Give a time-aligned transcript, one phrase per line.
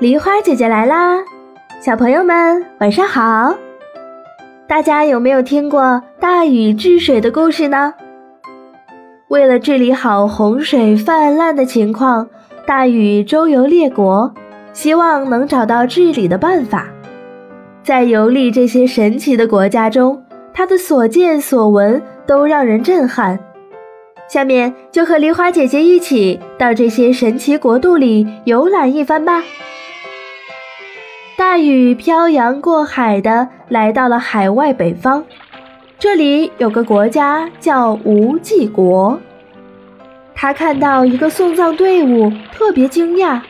[0.00, 1.22] 梨花姐姐来啦，
[1.80, 3.54] 小朋友们晚上好！
[4.66, 7.94] 大家有没有听过大禹治水的故事呢？
[9.28, 12.28] 为了治理好洪水泛滥的情况，
[12.66, 14.34] 大禹周游列国，
[14.72, 16.88] 希望能找到治理的办法。
[17.84, 20.20] 在游历这些神奇的国家中，
[20.52, 23.38] 他的所见所闻都让人震撼。
[24.28, 29.40] 下面就和梨花姐姐一起到这些神奇国度里游览一番吧。
[31.36, 35.24] 大禹漂洋过海的来到了海外北方，
[35.98, 39.18] 这里有个国家叫无忌国。
[40.32, 43.40] 他看到一个送葬队伍，特别惊讶，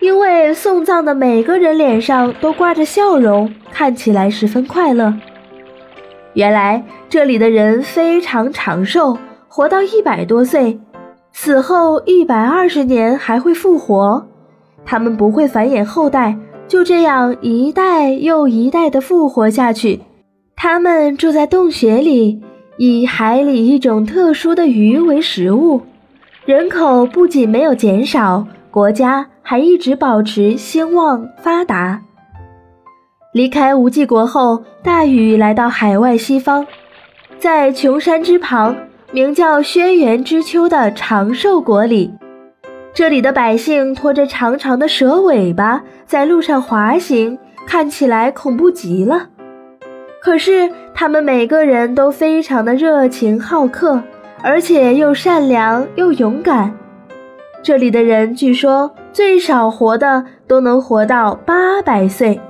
[0.00, 5.14] 因为送葬的每个人脸上都挂着笑容，看起来十分快乐。
[6.34, 9.16] 原来这里的人非常长寿。
[9.48, 10.80] 活到一百多岁，
[11.32, 14.26] 死后一百二十年还会复活。
[14.84, 20.00] 他们不会繁衍后代，就这样一代又一代的复活下去。
[20.56, 22.42] 他们住在洞穴里，
[22.78, 25.82] 以海里一种特殊的鱼为食物。
[26.44, 32.02] 人口不仅没有减少，国家还一直保持兴旺发达。
[33.32, 36.66] 离开无忌国后，大禹来到海外西方，
[37.38, 38.74] 在穷山之旁。
[39.12, 42.10] 名叫轩辕之丘的长寿国里，
[42.94, 47.36] 这里的百姓拖着长长的蛇尾巴在路上滑行，
[47.66, 49.30] 看起来恐怖极了。
[50.22, 54.00] 可是他们每个人都非常的热情好客，
[54.42, 56.72] 而且又善良又勇敢。
[57.64, 62.40] 这里的人据说最少活的都能活到八百岁，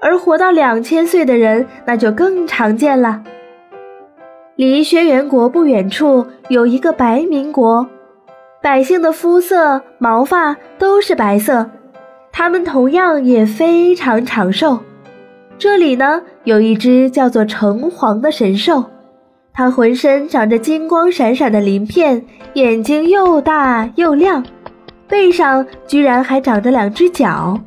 [0.00, 3.22] 而活到两千岁的人那就更常见了。
[4.54, 7.86] 离轩辕国不远处有一个白民国，
[8.62, 11.70] 百姓的肤色、毛发都是白色，
[12.32, 14.78] 他们同样也非常长寿。
[15.58, 18.84] 这里呢，有一只叫做橙黄的神兽，
[19.52, 22.24] 它浑身长着金光闪闪的鳞片，
[22.54, 24.44] 眼睛又大又亮，
[25.06, 27.58] 背上居然还长着两只脚。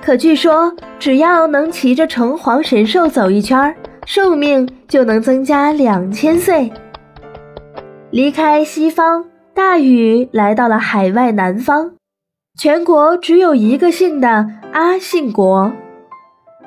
[0.00, 3.74] 可据说，只要能骑着橙黄神兽走一圈。
[4.04, 6.72] 寿命就能增加两千岁。
[8.10, 9.24] 离开西方，
[9.54, 11.92] 大禹来到了海外南方，
[12.58, 15.70] 全国只有一个姓的阿信国，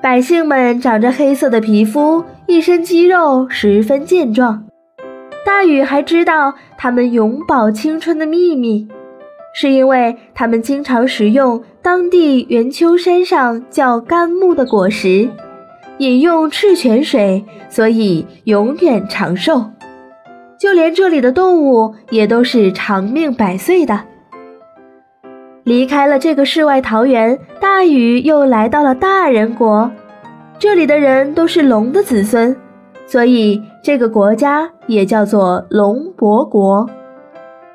[0.03, 4.66] 百姓们长着黑色的皮肤，一身肌肉，十分健壮。
[5.44, 8.88] 大禹还知道他们永葆青春的秘密，
[9.56, 15.28] 是因为他们经常食用当地圆丘山上叫甘木的果实。
[15.97, 19.72] 饮用赤泉水，所以永远长寿。
[20.65, 24.01] 就连这里的动物也都是长命百岁的。
[25.63, 29.91] 离开了这个世外桃源，大禹又来到了大人国。
[30.57, 32.57] 这里的人都是龙的子孙，
[33.05, 36.89] 所以这个国家也叫做龙伯国。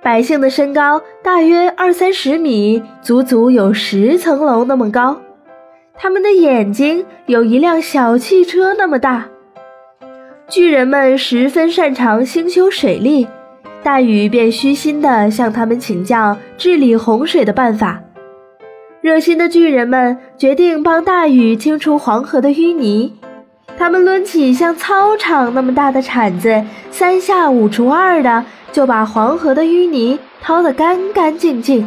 [0.02, 5.16] 百姓的身高大约二三十米，足足有十层楼那么高。
[5.94, 9.28] 他们的眼睛有一辆小汽车那么大。
[10.50, 13.24] 巨人们十分擅长兴修水利，
[13.84, 18.00] 大禹便虚心地向他们请教治理洪水的办法。
[19.00, 23.16] 热心的巨人们决定帮大禹清除黄河的淤泥。
[23.78, 31.86] 他们抡起像操场那么大的铲子，三下五除二的就把黄河的淤泥掏得干干净净。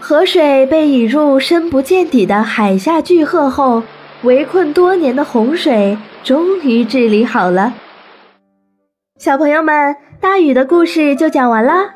[0.00, 3.82] 河水被引入深不见底的海下巨壑后，
[4.24, 7.74] 围困多年的洪水终于治理好了。
[9.18, 11.94] 小朋友们，大禹的故事就讲完啦。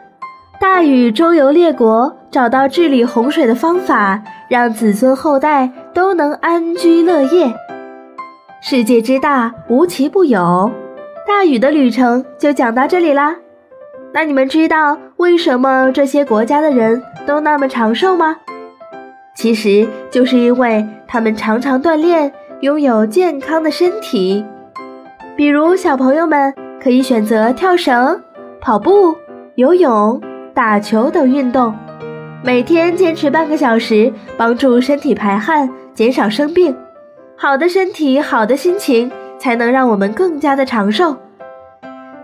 [0.61, 7.51] 大禹周游列国，找到治理洪水的方法，让子孙后代都能安居乐业。
[8.61, 10.71] 世界之大，无奇不有。
[11.27, 13.37] 大禹的旅程就讲到这里啦。
[14.13, 17.03] 那你们知道为什么这些国家的人？
[17.27, 18.37] 都那么长寿吗？
[19.39, 24.45] 其实就是因为他们常常锻炼，拥有健康的身体。
[25.37, 26.53] 比如小朋友们
[26.83, 28.21] 可以选择跳绳、
[28.61, 29.15] 跑步、
[29.55, 30.21] 游泳、
[30.53, 31.73] 打球等运动，
[32.43, 36.77] 每天坚持半个小时，帮助身体排汗，减少生病。
[37.37, 39.09] 好的身体，好的心情，
[39.39, 41.17] 才能让我们更加的长寿。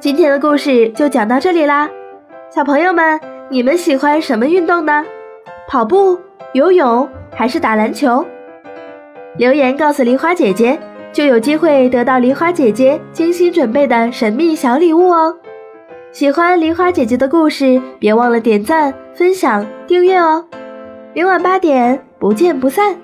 [0.01, 1.89] 今天的故事就讲到这里啦，
[2.51, 3.21] 小朋友们。
[3.51, 5.05] 你们喜欢什么运动呢？
[5.69, 6.19] 跑步、
[6.55, 8.25] 游泳还是打篮球？
[9.39, 10.79] 留言告诉梨花姐姐，
[11.13, 15.35] 就有机会得到梨花姐姐精心准备的神秘小礼物哦！
[16.13, 20.45] 喜欢梨花姐姐的故事，别忘了点赞、分享、订阅哦！
[21.13, 22.95] 明晚八点不见不散。